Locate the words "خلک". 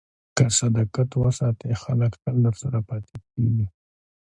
1.83-2.11